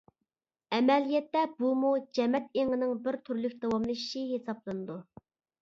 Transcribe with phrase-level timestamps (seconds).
[0.77, 4.99] ئەمەلىيەتتە بۇمۇ جەمەت ئېڭىنىڭ بىر تۈرلۈك داۋاملىشىشى ھېسابلىنىدۇ.